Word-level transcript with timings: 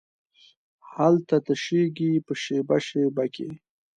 هلته 0.93 1.35
تشېږې 1.45 2.11
په 2.25 2.33
شیبه، 2.41 2.77
شیبه 2.87 3.25
کې 3.33 3.49